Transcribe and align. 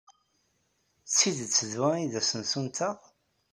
D 1.05 1.09
tidet 1.17 1.57
d 1.71 1.73
wa 1.79 1.89
ay 1.95 2.05
d 2.11 2.13
asensu-nteɣ? 2.19 2.95